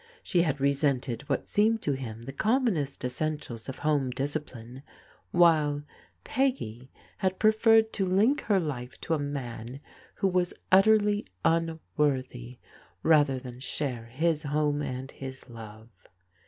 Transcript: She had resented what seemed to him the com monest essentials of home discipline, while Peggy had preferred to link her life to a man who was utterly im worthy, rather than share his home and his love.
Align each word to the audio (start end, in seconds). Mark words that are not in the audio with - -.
She 0.23 0.41
had 0.41 0.59
resented 0.59 1.29
what 1.29 1.47
seemed 1.47 1.83
to 1.83 1.91
him 1.93 2.23
the 2.23 2.31
com 2.33 2.65
monest 2.65 3.05
essentials 3.05 3.69
of 3.69 3.77
home 3.85 4.09
discipline, 4.09 4.81
while 5.29 5.83
Peggy 6.23 6.89
had 7.17 7.37
preferred 7.37 7.93
to 7.93 8.07
link 8.07 8.41
her 8.45 8.59
life 8.59 8.99
to 9.01 9.13
a 9.13 9.19
man 9.19 9.79
who 10.15 10.27
was 10.27 10.55
utterly 10.71 11.27
im 11.45 11.79
worthy, 11.97 12.57
rather 13.03 13.37
than 13.37 13.59
share 13.59 14.05
his 14.05 14.41
home 14.41 14.81
and 14.81 15.11
his 15.11 15.47
love. 15.51 15.89